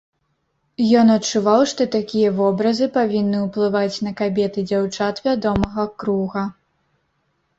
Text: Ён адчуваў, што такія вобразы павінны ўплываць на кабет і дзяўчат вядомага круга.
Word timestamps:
Ён 0.99 1.07
адчуваў, 1.15 1.61
што 1.71 1.85
такія 1.95 2.29
вобразы 2.39 2.87
павінны 2.95 3.37
ўплываць 3.47 3.97
на 4.07 4.13
кабет 4.21 4.57
і 4.61 4.63
дзяўчат 4.71 5.15
вядомага 5.27 5.83
круга. 6.05 6.43